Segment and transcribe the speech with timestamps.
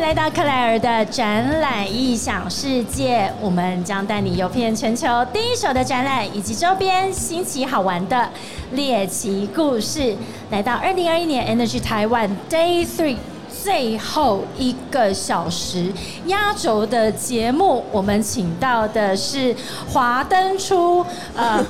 [0.00, 8.28] 来到克莱尔的展览异想世界，我们将带你游遍全球第一手的展览以及周边新奇好玩的
[8.72, 10.16] 猎奇故事。
[10.50, 13.16] 来到二零二一年 Energy 台湾 Day Three。
[13.62, 15.92] 最后一个小时
[16.26, 19.54] 压轴的节目，我们请到的是
[19.92, 21.04] 华灯初，
[21.36, 21.64] 呃，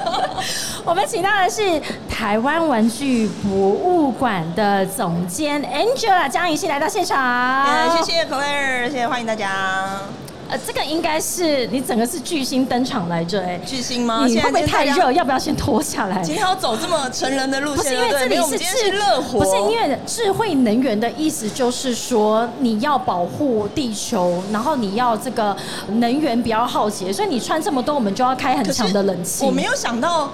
[0.84, 7.66] 我们请到的是台湾玩具博物馆的总监 Angela 江怡欣来到现场，
[7.96, 10.23] 谢谢 Claire，谢谢欢迎大家。
[10.54, 14.24] 呃，这个应该是你整个是巨星登场来着，哎，巨星吗？
[14.24, 15.10] 你会不会太热？
[15.10, 16.22] 要不要先脱下来？
[16.22, 25.56] 今天要走这么成人的路线，不是因为这里是智热火，不是因为智慧能源的意思，就是说你要保护地球，然后你要这个
[25.94, 29.44] 能源比较耗竭，所以你穿这么多，我们就要开很强的冷气。
[29.44, 30.30] 我没有想到。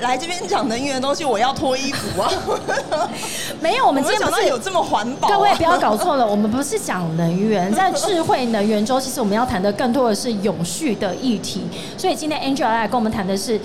[0.00, 2.30] 来这边讲能源的东西，我要脱衣服啊！
[3.60, 5.28] 没有，我们今天不是有这么环保。
[5.28, 11.62] 各位不要搞错了，我们不是讲能源，在智慧能源中，其实我们要谈的更多的是永续的议题。
[11.96, 13.60] 所以今天 Angela 来跟我们谈的是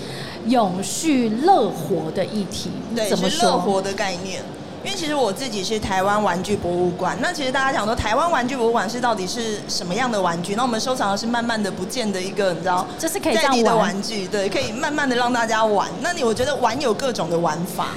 [0.46, 3.50] 永续乐活的议题，对，怎么说？
[3.50, 4.42] 乐活的概念。
[4.86, 10.54] 因为其实我自己是台湾玩具博物馆，那其实大家讲说台湾玩具博物馆是到底是什么样的玩具？
[10.54, 15.88] 那我们收藏的是慢慢的不见的一个，你知道，就是可以在地的玩具，对，可以慢慢的让大家玩。
[16.00, 17.88] 那你我觉得玩有各种的玩法。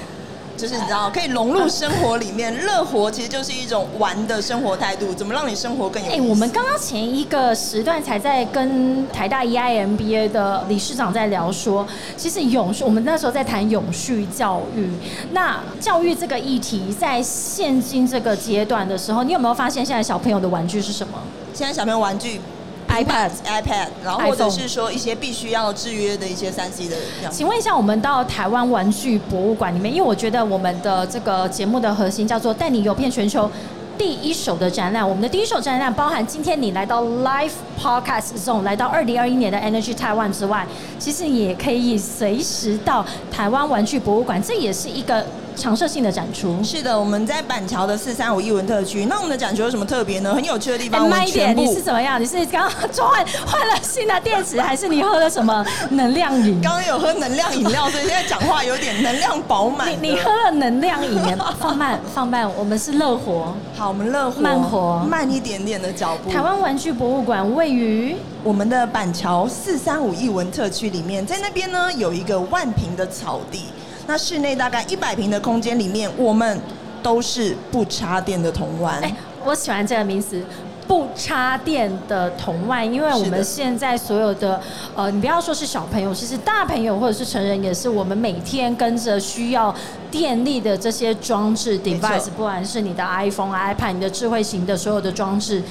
[0.60, 5.14] 就是你知道，可以融入生活里面，乐活其实就是一种玩的生活态度。
[5.14, 6.12] 怎么让你生活更有？
[6.12, 11.88] 哎，我们刚刚前一个时段才在跟台大 EIMBA 的理事长在聊说，
[12.18, 14.90] 其实永续，我们那时候在谈永续教育。
[15.32, 21.14] 那教育这个议题，在现今这个阶段的时候，你有没有发现现在小朋友的玩具是什么？
[21.54, 22.42] 现在小朋友玩具。
[22.90, 26.98] iPad、iPad，然后或者是说一些必须要制约的一些三 C 的。
[27.32, 33.50] 请问一下，我们到台湾玩具博物馆里面，因为我觉得我们的这个节目的核心叫做带你游遍全球
[33.98, 35.08] 第一手的展览。
[35.08, 40.66] 我们的第一手展览包含今天你来到 Live Podcast Zone，，来到二零二一年的 Energy Taiwan 之外，
[40.98, 45.24] 其实也可以随时到台湾玩具博物馆，这也是一个。
[45.60, 49.06] 常设性的展出是的，我们在板桥的四三五艺文特区。
[49.06, 50.34] 那我们的展出有什么特别呢？
[50.34, 51.08] 很有趣的地方。
[51.10, 52.20] 慢一点，你是怎么样？
[52.20, 56.62] 你是刚刚换换了新的电池，还是你喝了什么 能量饮？
[56.62, 59.92] 刚刚有喝能量饮料，所以现在讲话有点能量饱满。
[59.92, 63.54] 你你喝了能量饮，放慢 放慢，我们是乐活。
[63.76, 66.32] 好，我们乐活慢活，慢一点点的脚步。
[66.32, 73.66] 台湾玩具博物馆位于我们的板桥四三五艺文特区里面，在那边呢有一个万平的草地。
[74.10, 76.60] 那室内大概一百平的空间里面，我们
[77.04, 79.00] 都是不插电的铜碗。
[79.04, 79.16] 哎，
[79.46, 80.44] 我喜欢这个名词，
[80.88, 84.60] 不插电的铜碗，因为我们现在所有的
[84.96, 89.74] 呃，你不要说是小朋友，其实大朋友或者是成人，也是我们每天跟着需要
[90.12, 95.64] 电力的这些装置 device，不管是你的 iPhone、iPad、你的智慧型的所有的装置。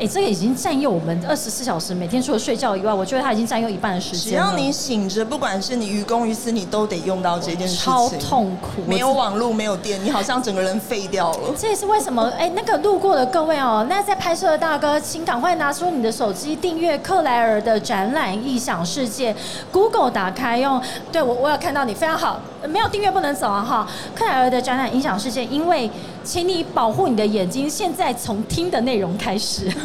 [0.00, 4.32] 哎，这个已经占用我们二十四小时，每天除了睡觉以外，我觉得它已经占用一半的时间。
[4.32, 7.84] 只要你醒着，不管是你于公于私，你都得用到这件事情。
[7.84, 11.54] 超痛苦，没有网络，没有电，你好像整个人废掉了。
[11.56, 12.22] 这也是为什么？
[12.36, 19.36] 哎，那个路过的各位哦，那在拍摄的大哥，请赶快拿出你的手机，订阅克莱尔的展览异想世界。
[19.70, 20.80] Google 打开用，
[21.12, 23.86] 对我我有看到你非常好，没有订阅不能走啊哈。
[24.14, 25.90] 克莱尔的展览影响世界，因为
[26.22, 29.70] 请你保护你的眼睛，现在从听的内容开始。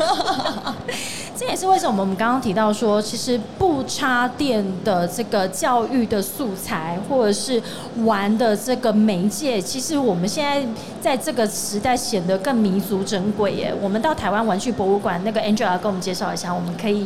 [1.40, 7.62] 这也是为什么我们刚刚提到说，其实不插电的这个教育的素材，或者是
[8.06, 10.66] 玩的这个媒介，其实我们现在
[11.00, 13.72] 在这个时代显得更弥足珍贵耶。
[13.80, 17.06] 我们到台湾玩具博物馆，那个 Angela 跟我们介绍一下，我们可以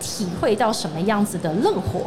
[0.00, 2.02] 体会到什么样子的乐活。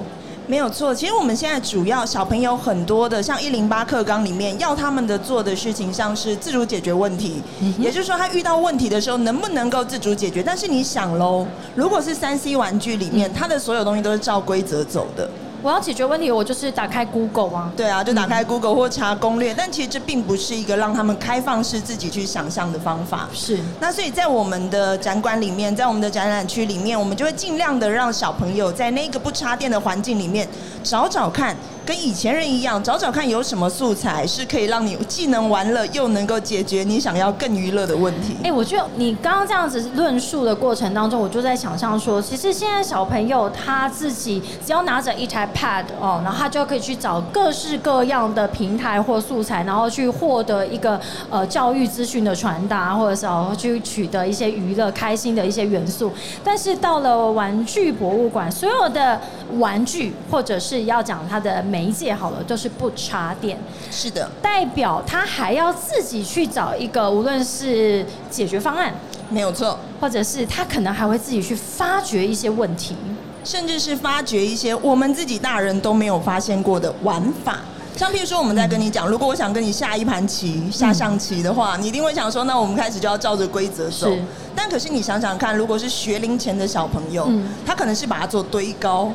[0.47, 7.41] 没有错，其实我们现在主要小朋友很多的，像一零八课纲里面要他们的做的事情，像是自主解决问题，
[7.79, 10.43] 也就是说他遇到问题的时候能不能够自主解决。
[10.43, 15.27] 但是你想喽，如果是三 C 玩具里面，它的所有东西都是照规则走的。
[15.65, 17.71] 我要解决问题，我就是打开 Google 啊。
[17.75, 19.51] 对啊，就打开 Google 或查攻略。
[19.51, 23.27] 但其实这并不是一个让他们开放式自己去想象的方法。
[23.33, 23.57] 是。
[23.79, 30.47] 那所以在我们的展馆里面，在我们的展览区里面，我们就会尽量的让小朋友在那个不插电的环境里面
[30.83, 31.57] 找找看。
[31.85, 38.35] 跟以前人一样，找找看有什么素材是可以让你既能玩乐，又能够解决你想要更娱乐的问题。
[38.43, 50.99] 哎，我就你刚刚这样子论述的过程当中，我就在想象说，其实现在小朋友他自己只要拿着一台 Pad 哦，然后他就可以去找各式各样的平台或素材，然后去获得一个
[51.29, 56.11] 呃教育资讯的传达，或者是哦去取得一些娱乐、开心的一些元素。
[56.43, 59.21] 但是到了玩具博物馆，所有的
[59.59, 63.59] 玩具或者是要讲它的媒介好了，就是不插电，
[63.91, 68.93] 是的，代表他还要自己去找一个，无论是解决方案，
[69.29, 69.77] 没有错。
[69.99, 72.95] 或者是他可能还会自己去发掘一些问题。
[73.43, 77.59] 甚至是发掘一些我们自己大人都没有发现过的玩法。
[77.97, 84.09] 像譬如说，我们在跟你讲，如果我想跟你下一盘棋、下象棋的话，你一定会想说，那我们开始就要照着规则走。
[84.55, 89.11] 但可是你想想看，如果是学龄前的小朋友嗯，他可能是把它做堆高，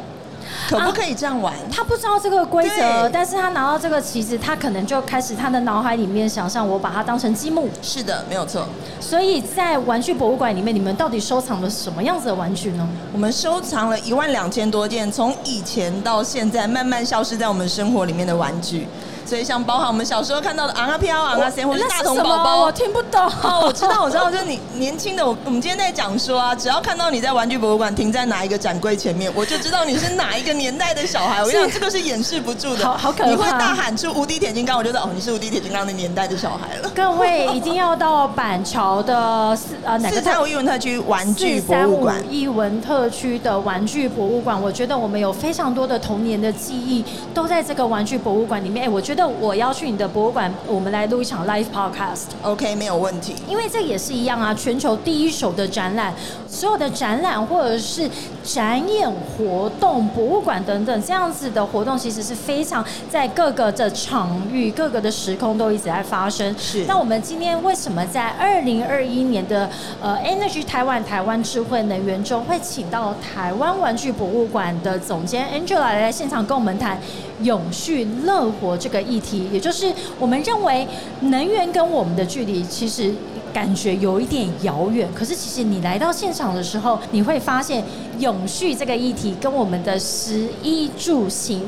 [0.69, 1.55] 可不可以这样玩？
[1.71, 7.69] 他不知道这个规则，但是他拿到这个棋子，他可能就开始他的脑海里面想象，我把它当成积木。
[7.83, 8.67] 是的，没有错。
[9.01, 12.89] 所以在玩具博物馆里面，你们到底收藏了什么样子的玩具呢？
[13.13, 18.87] 我们收藏了一万两千多件，从以前到现在慢慢消失在我们生活里面的玩具。
[19.31, 22.73] 所以像包含我们小时候看到的昂啊飘、昂啊仙，或是大童宝宝我。
[22.73, 23.25] 听不懂。
[23.45, 31.43] 哦，我知道，我知道，就是你年轻的我，我们今天在讲说啊，只要看到你在玩具博物馆停在哪一个展柜前面，我就知道你是哪一个年代的小孩。
[31.45, 36.91] 我跟你讲，这个是掩饰不住的，好好可怕你会大喊出无敌铁金刚，我就知道哦，你是无敌铁金刚的年代的小孩了。
[36.93, 48.81] 各位一定要到板桥的四呃哪个四三五艺文特区玩具博物馆艺文特区的玩具博物馆，我觉得我们有非常多的童年的记忆都在这个玩具博物馆里面。
[48.81, 52.27] 哎，我觉得我要去你的博物馆，我们来录一场 live podcast。
[52.43, 53.35] ，OK，没有问题。
[53.49, 56.15] 因为这也是一样啊，全球第一手的展览，
[56.49, 58.09] 所有的展览或者是
[58.43, 66.55] 展演活动、博物馆等等这样子的活动，其实是非常在各个的场域、各个的时空都一直在发生。
[66.59, 69.69] 是那我们今天为什么在二零二一年的
[70.01, 77.01] 呃 Energy 台湾台湾智慧能源中会请到台湾玩具博物馆的总监 Angela 来现场跟我们谈
[77.43, 79.49] 永续乐活这个议题？
[79.53, 80.87] 也就是我们认为
[81.23, 83.13] 能源跟我们的距离其实。
[83.53, 87.83] 感觉有一点遥远，可是其实你来到现场的时候，你会发现
[88.21, 91.61] 永续这个议题跟我们的食衣住行、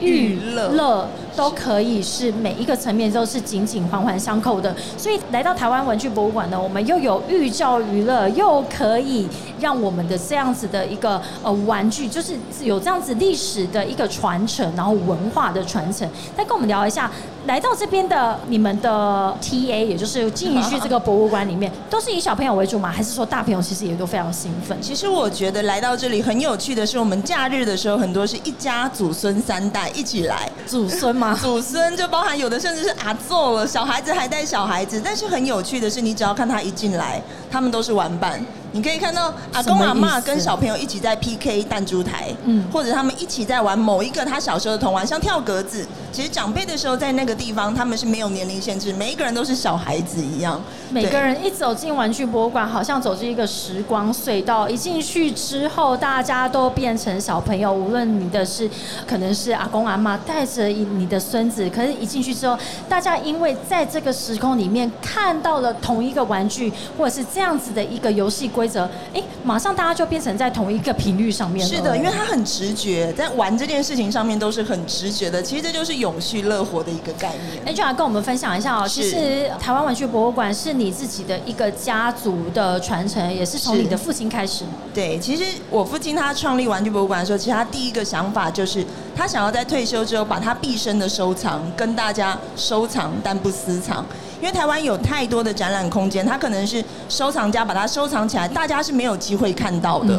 [0.00, 4.74] 娱乐都可以是每一个层面都是紧紧环环相扣的。
[4.96, 9.28] 所以来到台湾文具博物馆呢，我们又有寓教于乐，又可以
[9.60, 16.08] 让我们的这样子的一个呃玩具，就是有这样子历史的一个传承，然后文化的传承。
[16.36, 17.10] 再跟我们聊一下，
[17.48, 22.92] 来到这边的你们的 TA，也就是进一去这个博物馆里面，都是以小朋友为主吗？
[22.92, 24.76] 还是说大朋友其实也都非常兴奋？
[24.82, 30.46] 其实我觉得来到这里很有趣的是，我们假日的时候，很多是一家祖孙三代一起来。
[30.66, 31.34] 祖孙吗？
[31.40, 35.00] 祖孙就包含有的甚至是阿祖了，小孩子还带小孩子。
[35.02, 38.44] 但是很有趣的是，你只要看他一进来，他们都是玩伴。
[38.78, 45.84] 你可以看到阿公阿什么意思嬷跟小朋友一起在 PK 弹珠台，嗯或者他们一起在玩某一个他小时候的童玩，像跳格子。
[46.12, 50.60] 其实长辈的时候在那个地方，他们是没有年龄限制，每一个人都是小孩子一样。
[50.90, 54.68] 每个人一走进玩具博物馆，好像走进一个时光隧道。
[54.68, 58.68] 一进去之后，大家都变成小朋友，无论你的是
[59.06, 62.56] 可能是阿公阿妈带着你的孙子，可是一进去之后，
[62.88, 71.74] 大家因为在这个时空里面看到了同一个玩具，或者是这样子的一个游戏规则，哎，马上大家就变成在同一个频率上面了。
[71.74, 75.42] 是的，因为他很直觉，在玩这件事情上面都是很直觉的。
[75.42, 77.74] 其实这就是永续乐活的一个概念。
[77.74, 84.64] Angela 跟我们分享一下哦，其实台湾玩具博物馆是你自己的一个家族的传承，也是从你的父亲开始。
[84.92, 88.84] 对，其实我父亲他创立玩具博物馆的时候，其实他第一个想法就是
[89.18, 94.06] 他想要在退休之后把他毕生的收藏跟大家收藏，但不私藏。
[94.40, 100.16] 因为台湾有太多的展览空间，他可能是收藏家把它收藏起来，大家是没有机会看到的。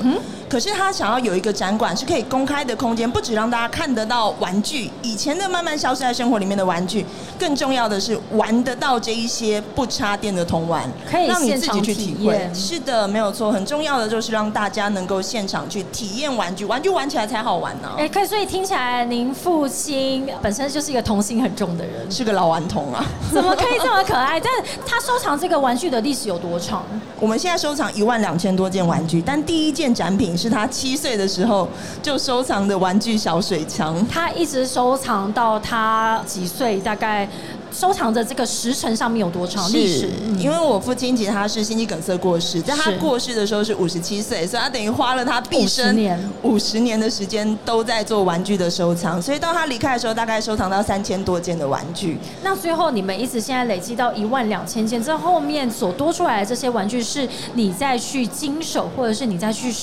[0.49, 7.05] 可是他想要有一个展馆是可以公开的空间，不止让大家看得到玩具，以前的慢慢消失在生活里面的玩具，
[7.37, 12.17] 更重要的是玩得到这一些不插电的童玩，可以让你自己现场去体会。
[12.17, 13.51] 体验是的，没有错。
[13.51, 23.03] 很重要的就是让大家能够现场去体验玩具，玩具玩起来才好玩呢、哎、可以，所以听起来您父亲本身就是一个童心很重的人，是个老顽童啊！
[23.31, 24.39] 怎么可以这么可爱？
[24.39, 24.51] 但
[24.85, 26.83] 他收藏这个玩具的历史有多长？
[27.19, 31.67] 我们现在收藏一万两千多件玩具，但第一件展品是他七岁的时候
[32.01, 34.05] 就收藏的玩具小水枪。
[34.07, 36.79] 他一直收藏到他几岁？
[36.79, 37.27] 大概
[37.71, 40.09] 收藏的这个时辰上面有多长历史？
[40.37, 45.97] 因为我父亲其实他是心肌梗塞过世，在他过世的时候是五十七岁，所以他等于花了他毕生
[46.43, 52.17] 五十年的时间都在做玩具的收藏，所以到他离开的时候，大概收藏到三千多件的玩具。
[52.43, 59.73] 那最后你们一直现在累积到一万两千件，这后面所多出来的这些玩具，是你再去经手，或者是你再去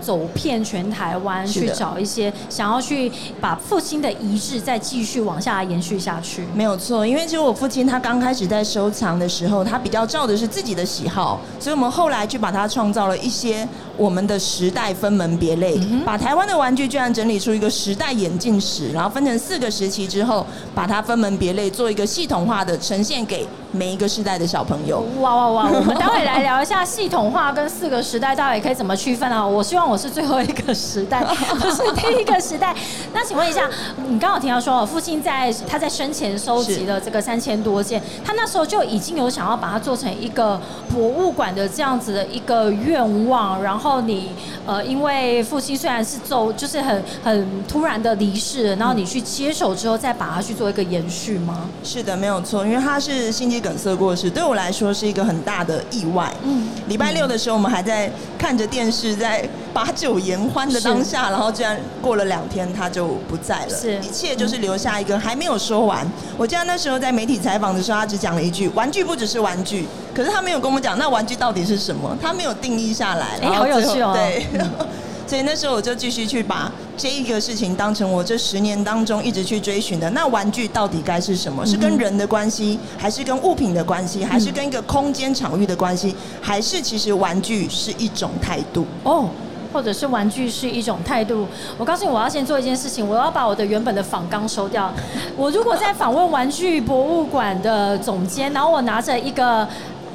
[0.00, 3.10] 走遍全台湾去找一些想要去
[3.40, 6.44] 把父亲的遗志再继续往下延续下去？
[6.54, 25.04] 没有错，因为其实我父亲他刚开始在收藏的时候，他比较照的是自己的喜好，所以我们后来就把它创造了一些我们的时代分门别类，把台湾的玩具居然整理出一个时代演进史，然后分成四个时期之后，把它分门别类做一个系统化的呈现给每一个时代的小朋友。
[25.20, 25.70] 哇哇哇！
[25.70, 29.46] 我们待会来聊一下系统化跟四个时代到底可以怎么区分啊？
[29.46, 31.24] 我希望我是最后一个时代，
[31.58, 32.74] 不是第一个时代。
[33.12, 33.68] 那请问一下，
[34.08, 40.60] 你刚好提到说，父亲在他在生前收集了这个三千多件，他那时候就已经有想要把它做成一个
[40.92, 43.62] 博物馆的这样子的一个愿望。
[43.62, 44.30] 然后你
[44.66, 51.68] 呃，因为父亲虽然是走，就是很很突然的离世，然后你去接手之后，再把它去做一个延续吗？
[51.82, 56.32] 是的，没有错，因为他是心肌梗塞过世，对我来说是一个很大的意外。
[56.42, 63.76] 嗯，礼拜六的时候，我们还在看着电视，在把酒言欢的当下，然后居然过了两天，他就不在了。
[63.76, 66.06] 是，一切就是留下一个还没有说完。
[66.36, 73.38] 我记得那时候在媒体采访的时候，他只讲了一句：“玩具不只是玩具。”可是他没有跟我们讲那玩具到底是什么，他没有定义下来。
[73.80, 74.12] 有趣哦。
[74.14, 74.46] 对，
[75.26, 80.08] 所以那时候我就继续去把这一个事情当成我这十年当中一直去追寻的。
[80.10, 81.64] 那玩具到底该是什么？
[81.66, 88.86] 是跟人的关系，还是跟物品的关系，还是跟一个空间场域的关系，还是其实玩具是一种态度？
[89.02, 89.28] 哦。
[89.72, 91.46] 或者是玩具是一种态度。
[91.76, 94.90] 我告诉你，我要先做一件事情，我要把我的原本的仿纲收掉。
[95.36, 99.68] 我如果在访问玩具博物馆的总监，然后我拿着一个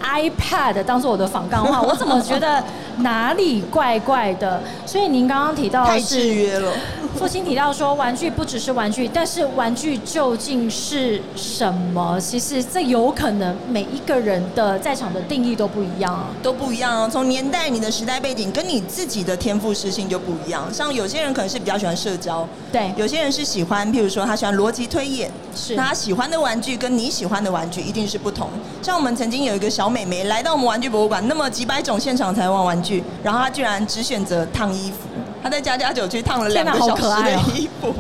[0.04, 2.64] iPad 当做我的访纲的话， 我怎么觉得？
[2.98, 4.62] 哪里怪怪的？
[4.86, 6.72] 所以您刚刚提到太制约了。
[7.18, 12.20] 父亲提到说，玩具不只是玩具，但是玩具究竟是什么？
[12.20, 17.04] 其实这有可能每一个人的在场的定义都不一样，啊都不一样。
[17.04, 20.74] 哦从年代、你的时代背景跟你自己的天赋适性就不一样。
[20.74, 25.76] 像有些人可能是比较喜欢社交，对；有些人是喜欢，譬如说他喜欢逻辑推演，是。
[25.76, 28.50] 那他喜欢的玩具跟你喜欢的玩具一定是不同。
[28.82, 33.04] 像我们曾经有一个小美眉来到我们玩具博物馆，那么几百种现场才玩玩具。
[33.22, 35.11] 然后她居然只选择烫衣服，
[35.42, 37.94] 他在家家酒去烫了两个小时的衣服。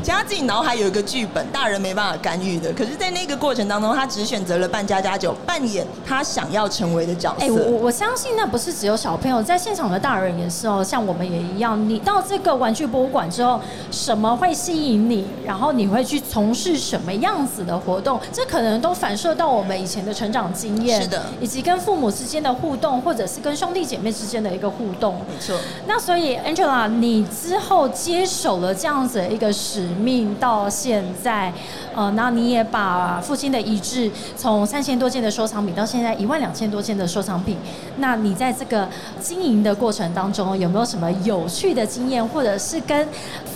[0.00, 2.72] 其实他自己脑海有一个剧本，大人没办法干预的。
[2.72, 7.44] 可是，在那个过程当中，他只选择了扮家家酒，扮演他想要成为的角色。
[7.44, 10.82] 哎，我我相信那不是只有小朋友，在现场的大人也是哦。
[10.82, 15.26] 像我们也一样，你到这个玩具博物馆之后，什么会吸引你？
[15.44, 18.18] 然后你会去从事什么样子的活动？
[18.32, 25.16] 这可能都反射到我们以前的成长经验，是的，以及跟父母之间的互动，或者是跟兄弟姐妹之间的一个互动。
[25.28, 25.58] 没错。
[25.86, 30.68] 那所以，Angela，你之后接手了这样子的一个使命到。
[30.70, 31.52] 现在，
[31.94, 37.56] 呃，那你也把父亲的遗志从三千多件的收藏品到现在一万两千多件的收藏品，
[37.98, 38.88] 那你在这个
[39.20, 43.06] 经营的过程当中，有没有什么有趣的经验，或者是跟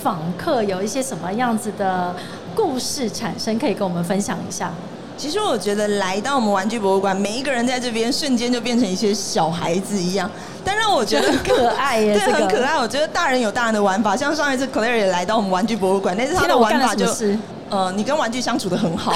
[0.02, 2.14] 访客有一些什么样子的
[2.54, 4.72] 故事产生，可以跟我们分享一下？
[5.16, 10.28] 其实我觉得来到我们玩具博物馆，每一个人在这边瞬间就变成一些小孩子一样。
[10.64, 12.78] 但让我觉得 很可爱耶， 对，很可爱。
[12.78, 17.38] 我觉得大人有大人的玩法，像上一次 Claire 也来到我们玩具博物馆，但是他的玩法就是，
[17.70, 19.14] 呃，你跟玩具相处的很好，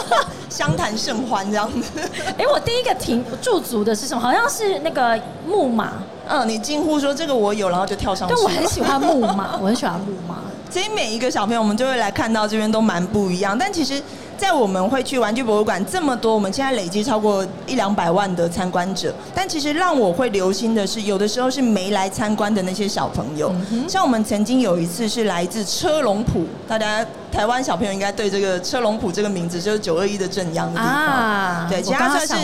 [0.48, 2.00] 相谈甚欢这样子。
[2.38, 4.20] 哎，我第一个停驻足的是什么？
[4.20, 5.94] 好像是那个木马。
[6.28, 8.34] 嗯，你惊呼说这个我有，然后就跳上去。
[8.34, 10.36] 对，我很喜欢木马，我很喜欢木马。
[10.70, 13.58] 所以每一个小朋友，我们就会来看到这边都蛮不一样。
[13.58, 14.00] 但其实。
[14.40, 19.14] 在我们会去玩具博物馆这么多，我们现在累积超过一两百万的参观者。
[19.34, 23.52] 但其实让我会留心的是，有的时候是没来参观的那些小朋友。
[23.86, 27.04] 像我们曾经有一次是来自车龙埔，大家。
[27.30, 32.34] 台湾小朋友应该对这个车龙埔这个名字就是九二一的镇央的地方，对，其实它算是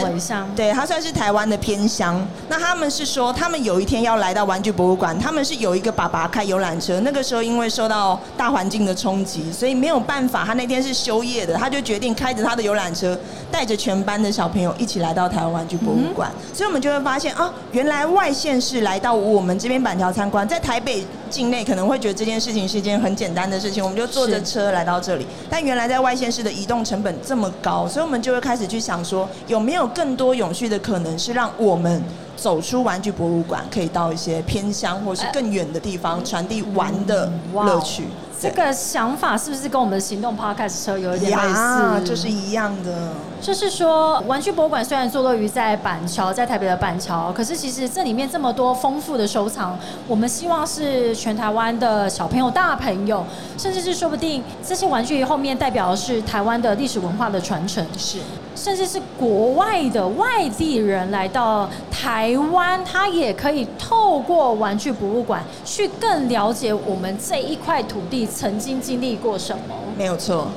[0.54, 2.24] 对，他算是台湾的偏乡。
[2.48, 13.18] 那他们是说，他们有一天要来到玩具博物馆，他们是有一个爸爸开游览车，那个时候因为受到大环境的冲击，所以没有办法，他那天是休业的，他就决定开着他的游览车，
[13.50, 16.30] 带着全班的小朋友一起来到台湾玩具博物馆。
[16.52, 24.66] 所以我们就会发现啊，原来外县市来到我们这边板桥参观，在台北境内可能会觉得这件事情是一件很简单的事情，我们就坐着车。
[24.66, 32.02] 来到这里，但原来在外县市的移动成本这么高，所以我们就会开始去想说，有没有更多永续的可能，是让我们
[32.36, 38.08] 走出玩具博物馆，可以到一些偏乡或是更远的地方，传递玩的乐趣。
[38.50, 42.04] 这个想法是不是跟我们的行动 podcast 车有一点类，似？
[42.04, 43.12] 就是一样的。
[43.40, 49.78] 就是说，玩具博物馆虽然坐落于在板桥，在台北的板桥，可是其实这里面这么多丰富的收藏，
[50.08, 53.24] 我们希望是全台湾的小朋友、大朋友，
[53.56, 58.18] 甚至是说不定这些玩具后面代表的是台湾的历史文化的传承，是，
[58.56, 69.74] 甚至是国外的外地人来到台湾，他也可以透过玩具博物馆去更了解我们这一块土地曾经经历过什么。
[69.96, 70.48] 没有错。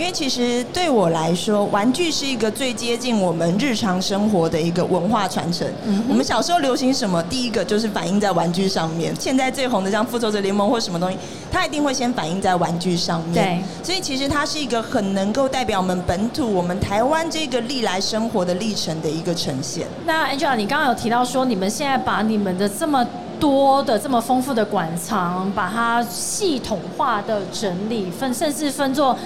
[0.00, 5.70] 因为其实对我来说，玩具是一个最接近我们日常生活的一个文化传承。
[6.08, 9.14] 我们小时候流行什么，第一个就是反映在玩具上面。
[9.20, 11.18] 现在最红的像复仇者联盟或什么东西，
[11.52, 13.34] 它一定会先反映在玩具上面。
[13.34, 19.86] 对，所以其实它是一个很能够代表我们本土、我们台湾这个历来生活的历程的一个呈现。
[20.06, 23.06] 那 Angela，你刚刚有提到说，你们现在把你们的这么
[23.38, 29.16] 多的这么丰富的馆藏，把它系统化的整理分，甚至分作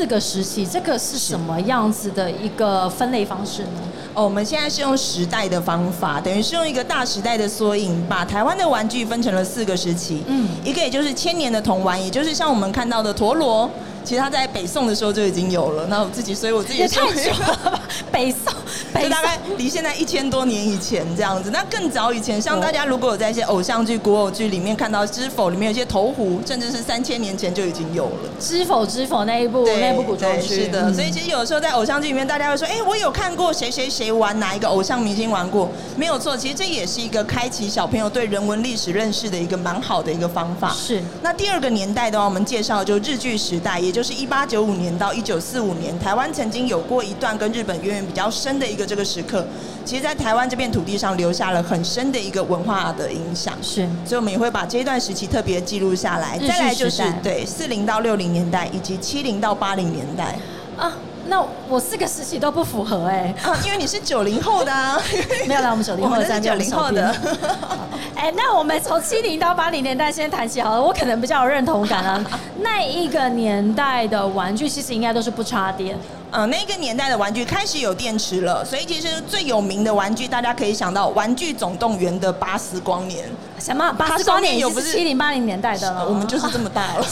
[0.00, 3.80] 四个时期，这个是什么样子的一个分类方式呢？
[4.14, 10.22] 哦，我们现在是用时代的方法，等于是用一个大时代的缩影，把台湾的玩具分成了四个时期。
[10.26, 13.70] 嗯，一个也就是千年的童玩，也就是像我们看到的陀螺，
[14.02, 15.86] 其实它在北宋的时候就已经有了。
[15.88, 18.54] 那我自己，所以我自己也太久了，北宋。
[19.00, 28.10] 就大概离现在一千多年以前这样子，那更早以前，像大家如果有在一些偶像剧、古偶剧里面看到《知否》里面有些投壶，甚至是三千年前就已经有了
[28.44, 30.64] 《知否》《知否》那一部那部古装剧。
[30.64, 40.70] 是的，所以其实有的时候在偶像剧里面，大家会说：“哎，我有看过谁谁谁玩哪一个偶像明星玩过。”没有错，其实这也是一个开启小朋友对人文历史认识的一个蛮好的一个方法。
[40.72, 41.02] 是。
[41.22, 49.44] 那第二个年代的话，我们介绍就日剧时代，也就是一八九五年到一九四五年，台湾曾经有过一段跟日本渊源比较深的一个这个时刻。
[49.84, 56.38] 其实，在台湾这片土地上留下了很深的一个文化的影响，是，所以我们也会把这一段时期特别记录下来。
[56.38, 60.38] 再来就是对四零到六零年代，以及七零到八零年代
[60.78, 60.92] 啊。
[61.26, 63.32] 那我四个时期都不符合哎，
[63.64, 65.00] 因为你是九零后的啊。
[65.46, 67.14] 没有啦，我们九零后的九零后的。
[68.16, 72.24] 哎，那我们从七零到八零年代先谈起好了，我可能比较有认同感啊。
[72.60, 75.96] 那一个年代的玩具其实应该都是不插电。
[76.32, 83.28] 嗯，那个年代的玩具开始有电池了，所以其实最有名的玩具，大家可以想到《玩具总动员》的巴斯光年。
[83.58, 83.92] 什么？
[83.94, 86.06] 巴斯光年有不是七零八零年代的了？
[86.08, 87.06] 我们就是这么大了。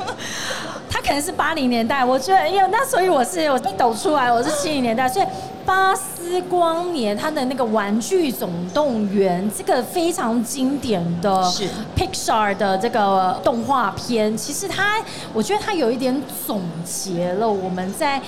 [0.90, 5.26] 他可能是八零年代，我觉得，因为那所以我是我一抖出来，我是七零年代，所以
[5.66, 15.02] 巴斯光年他的那个《玩具总动员》这个非常经典的，是 Pixar 的这个动画片，其实它，
[15.34, 18.22] 我觉得它有一点总结了我们在。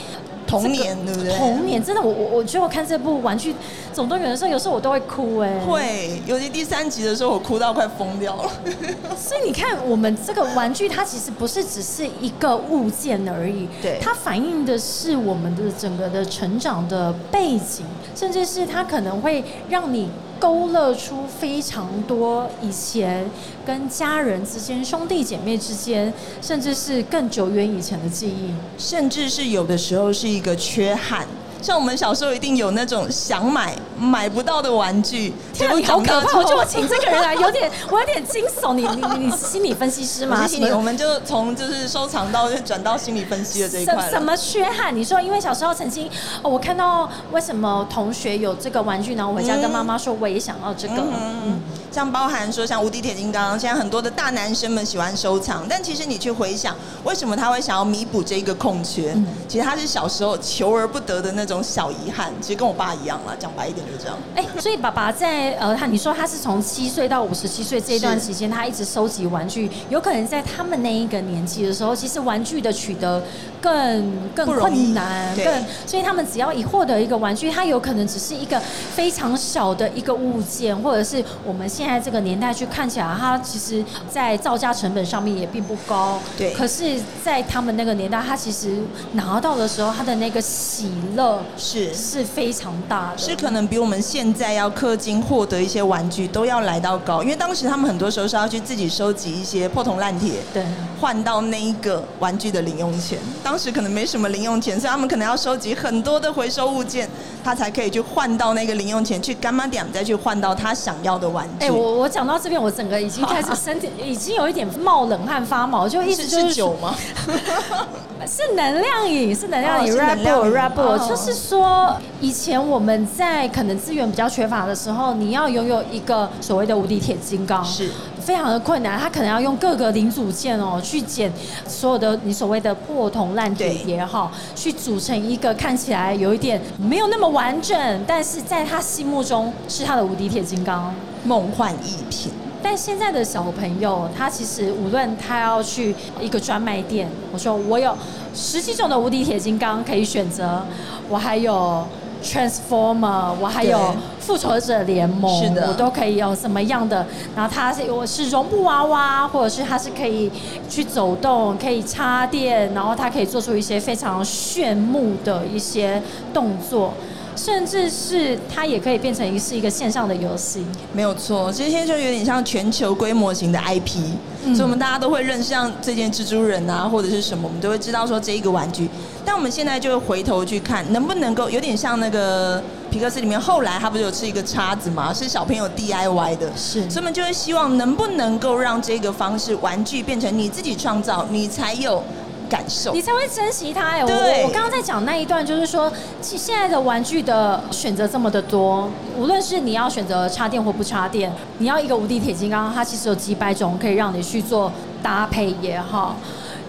[0.48, 1.36] 童年对不对？
[1.36, 3.54] 童年真的，我我我觉得我看这部《玩具
[3.92, 5.58] 总动员》的时候，有时候我都会哭哎。
[5.60, 8.50] 会，尤其第三集的时候，我哭到快疯掉了。
[9.14, 17.84] 所以你看，我们这个玩具，它其实不是只是一个物件而已，对，它反映的是我们的整个的成长的背景，
[18.16, 20.08] 甚至是它可能会让你。
[20.38, 23.28] 勾勒出非常多以前
[23.66, 31.26] 跟家人之间、兄弟姐妹之间，甚至是更久远以前的记忆，甚至是有的时候是一个缺憾。
[31.60, 36.38] 像我们小时候一定有那种想买买不到的玩具，天啊，好可怕！
[36.38, 38.74] 我就请这个人来， 有点我有点惊悚。
[38.74, 40.46] 你你你是心理分析师吗？
[40.46, 44.08] 心理，我们就从就是收藏到就转到心理分析的这一块。
[44.10, 44.94] 什么缺憾？
[44.94, 46.08] 你说，因为小时候曾经，
[46.42, 50.94] 哦我看到为什么同学有这个玩具，然后回家跟妈妈说，我也想要这个。
[50.96, 59.16] 嗯像包含说像无敌铁金刚，现在很多的大男生们喜欢收藏，但其实你去回想，为什么他会想要弥补这一个空缺？
[59.48, 62.32] 其实他是小时候求而不得的那种小遗憾。
[62.40, 64.18] 其实跟我爸一样了，讲白一点就是这样。
[64.34, 73.22] 哎，所以爸爸在呃，他你说他是从七岁到五十七岁这一段时间，他一直收集玩具，有可能在他们那一个年纪的时候，其实玩具的取得
[73.60, 78.60] 更更困难，更所以他们只要一获得一个玩具，他有可能只是一个
[78.94, 81.68] 非常小的一个物件，或者是我们。
[81.68, 86.18] 现在这个年代去看起来，它其实，在造价成本上面也并不高。
[86.36, 86.52] 对。
[86.54, 88.78] 可是，在他们那个年代，他其实
[89.12, 93.18] 拿到的时候，他的那个喜乐是是非常大的。
[93.18, 100.64] 是可能比我们现在要氪金获得一些玩具都要来到高，因为当时他们很多时候是要去自己收集一些破铜烂铁，对，
[101.00, 103.18] 换到那一个玩具的零用钱。
[103.42, 107.08] 当时可能没什么零用钱，所以他们可能要收集很多的回收物件，
[107.42, 111.66] 他才可以去换到那个零用钱，去干妈点再去换到他想要的玩具。
[111.66, 116.94] 哎我我讲到这边，我整个已经开始 身体已经有一点冒冷汗发毛，就一直就是酒吗？
[118.26, 119.94] 是能量饮，是能量饮。
[119.94, 131.32] Red Bull，Red Bull，就是说以前我们在可能资源比较缺乏的时候，你要拥有一个所谓的无敌铁金刚，是非常的困难，他可能要用各个零组件哦去剪
[131.66, 140.94] 所有的你所谓的破铜烂铁也好，去组成一个看起来有一点没有那么完整，但是在他心目中是他的无敌铁金刚。
[141.24, 142.32] 梦幻一品。
[142.70, 147.96] 但现在的小朋友，他其实无论他要去一个专卖店，我说我有
[148.34, 150.62] 十几种的无敌铁金刚可以选择，
[151.08, 151.82] 我还有
[152.22, 157.06] Transformer，我还有复仇者联盟，是的我都可以有什么样的。
[157.34, 160.30] 然后他是我是绒布娃娃，或者是他是可以
[160.68, 166.02] 去走动，可以插电，然后他可以做出一些非常炫目的一些
[166.34, 166.92] 动作。
[167.38, 174.00] 甚至是它也可以变成一是一个线上的游戏，没有错，这些就有点像全球规模型的 IP，、
[174.44, 178.88] 嗯所以我们大家都会认识像这件蜘蛛人啊，或者是什么，我们都会知道说这一个玩具。
[179.24, 192.02] 但我们现在就会回头去看，能不能够有点像那个皮克斯里面，后来他不是有吃一个叉子嘛，是小朋友 DIY 的，是所以我们就会希望能不能够让这个方式玩具变成你自己创造，你才有
[192.48, 193.02] 感受你。
[193.02, 193.86] 才会珍惜它。
[193.86, 204.70] 哎，我对在讲那一段，就是说，其实现在的玩具的选择这么的多，无论是你要选择插电或不插电，你要一个无敌铁金刚，它其实有几百种可以让你去做
[205.02, 206.16] 搭配也好。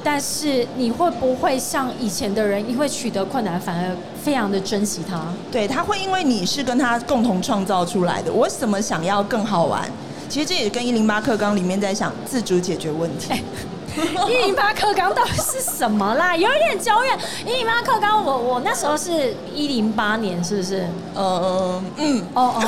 [0.04, 5.22] 但是你会不会像以前的人，因为取得困难，反而非常的珍惜它？
[5.52, 9.88] 对，他会因为你是跟他共同创造出来的，我怎么想要更好玩？
[10.28, 13.34] 其实这也跟一零八课纲里面在想自主解决问题。
[14.28, 16.36] 一零八课纲到底是什么啦？
[16.36, 17.18] 有一点久远。
[17.46, 20.88] 一零八课纲，我我那时候是一零八年，是不是？
[21.16, 22.64] 嗯嗯，哦哦，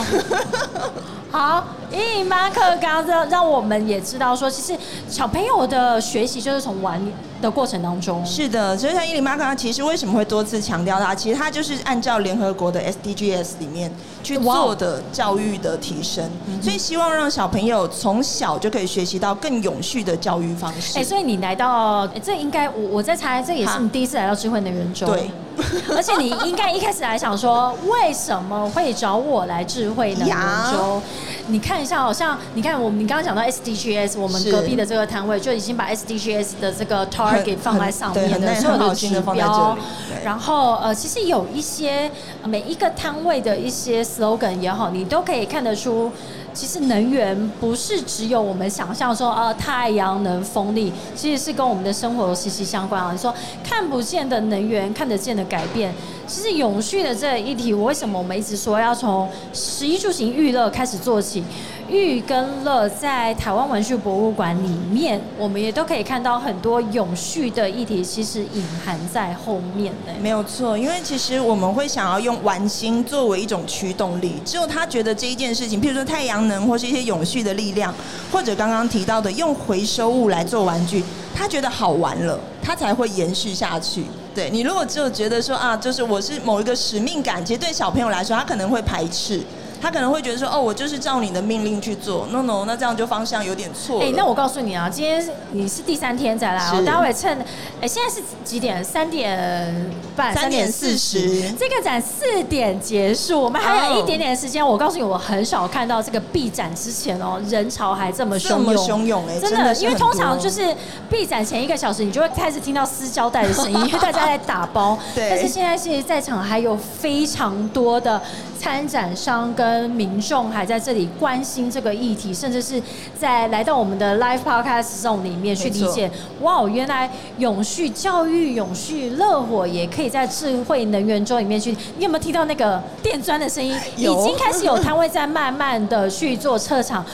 [1.31, 7.01] 好，一零八课纲让让我们也知道说，其实小朋友的学习就是从玩
[7.41, 8.23] 的过程当中。
[8.25, 11.15] 是的，所以像一零八课纲其实为什么会多次强调它？
[11.15, 13.89] 其实它就是按照联合国的 SDGs 里面
[14.21, 16.29] 去做的教育的提升，
[16.61, 20.99] 所以希望让小朋友从小就可以学习到更永续的教育方式。
[20.99, 25.07] 哎、所以你来到，哎这应该我我在猜，这也是你第一次来到智慧能源周。
[25.07, 25.31] 对，
[25.95, 30.37] 而且你应该一开始来想说，为什么会找我来智慧能源
[30.71, 31.01] 周？
[31.47, 39.77] 你看一下，好像你看我们你刚刚讲到 SDGs，我们隔壁的这个摊位就已经把 SDGs 的这个 target 放在上面的，所有的指标
[40.23, 42.09] 然后呃，其实有一些
[42.45, 46.11] 每一个摊位的一些 slogan 也好，你都可以看得出。
[46.53, 53.11] 其实能源不是只有我们想象说，呃，太阳能、风力，其实是跟我们的生活息息相关啊。
[53.11, 53.33] 你说
[53.63, 55.93] 看不见的能源，看得见的改变，
[56.27, 61.43] 其实永续的这一题，为什么我们一直说要从十一住行娱乐开始做起？
[61.91, 70.13] 玉跟乐在台湾玩具博物馆里面，我们也都可以看到很多永续的议题，其实隐含在后面的。
[70.21, 77.93] 没有错，因为其实我们会想要用玩心作为一种驱动力，只有他觉得这一件事情，譬如说太阳能或是一些永续的力量，
[78.31, 81.03] 或者刚刚提到的用回收物来做玩具，
[81.35, 84.05] 他觉得好玩了，他才会延续下去。
[84.33, 89.41] 对你如果只有觉得说啊，就是我是某一个使命感，其实对小朋友来说，他可能会排斥。
[89.81, 94.05] 他可能会觉得说，哦，我就是照你的命令去做，no no，那这样就方向有点错了。
[94.05, 97.37] 哎、那我告诉你啊，今天你是第三天再来哦，待会趁，
[97.81, 98.83] 哎、现在是几点？
[98.83, 104.65] 三点半，三点四十这个展四点结束，我们还有一点点时间。
[104.65, 108.87] 我告诉你，我很少看到这个闭展之前哦，人潮还这么汹涌。
[108.87, 110.75] 汹涌哎，真的，因为通常就是
[111.09, 114.97] 闭展前一个小时，你就会开始听到撕胶带的声音， 因为大家在打包。
[115.15, 118.21] 对但是现在其实在场还有非常多的
[118.59, 122.81] 参展商跟民众还在这里关心这个议题，甚至是
[123.19, 126.09] 在来到我们的 live podcast zone 里面去理解，
[126.41, 131.71] 哇，原来永续教育、永续乐火也可以在智慧能源周里面去。
[131.97, 133.75] 你有没有听到那个电钻的声音？
[133.97, 137.05] 已经开始有摊位在慢慢的去做撤场。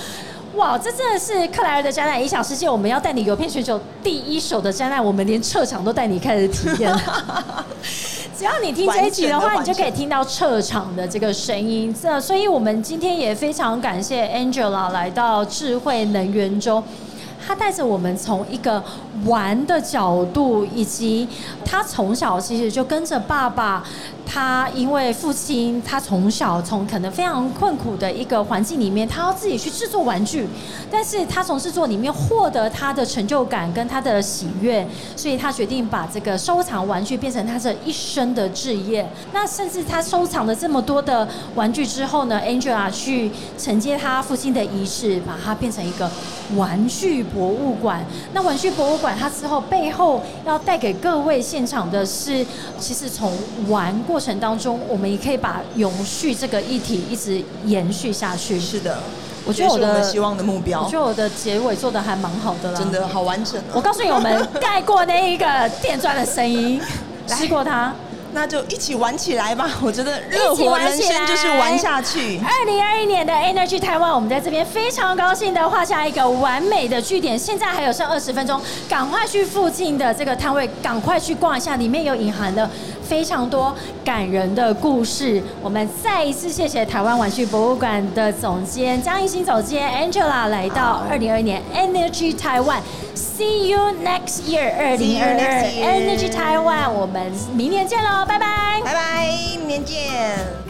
[0.55, 2.67] 哇，这真的是克莱尔的展览影响世界。
[2.67, 6.91] 我们要带你游遍全球第一手的展览，我们连撤场都带你开始体验。
[8.37, 11.91] 只要你听这一集的话，你就可以听到撤场的这个声音。
[11.99, 16.83] 这，所以我们今天也非常感谢 Angela 来到智慧能源周。
[17.47, 18.83] 他带着我们从一个
[19.23, 21.25] 玩的角度，以及
[21.63, 23.81] 他从小其实就跟着爸爸，
[24.25, 30.45] 他因为父亲，他从小从可能非常困苦的一个环境里面，他要自己去制作玩具，
[30.91, 39.09] 但是他从制作里面获得他的成就感跟他的喜悦，所以他决定把这个收藏玩具变成他这一生的志业。
[39.31, 46.11] 那甚至他收藏了这么多的玩具之后呢，Angela 去承接他父亲的仪式，把它变成一个
[46.57, 48.03] 玩具博物馆。
[48.33, 52.43] 那玩具博物馆它之后背后要带给各位现场的是，
[52.79, 53.31] 其实从
[53.67, 58.59] 玩过程当中，我们也可以把永续这个议题一直延续下去。
[58.59, 58.97] 是的，
[59.45, 63.73] 我觉得我的希望的目标我觉，得我的结尾做的还蛮好的啦，真的好完整哦。
[63.75, 65.45] 我告诉你，我们盖过那一个
[65.79, 66.81] 电钻的声音，
[67.27, 67.93] 吃过它。
[68.33, 69.69] 那就一起玩起来吧！
[69.81, 72.39] 我觉得热火人生就是玩下去。
[72.39, 77.37] 二零二一年的 Energy 台湾，我们在这边非常高兴的画下一个完美的句点。
[77.39, 82.69] 现在还有剩二十分钟，赶快去附近的这个摊位，赶快去逛一下，里面有隐含的
[83.01, 85.41] 非常多感人的故事。
[85.61, 92.81] 我们再一次谢谢台湾玩具博物馆的总监江一新总监 Angela 来到二零二一年 Energy 台湾。
[93.36, 98.80] See you next year，二 See 零 you 二 next 二 year Energy 台湾，我们明年见喽，拜拜。
[98.84, 99.26] 拜拜，
[99.58, 100.65] 明年见。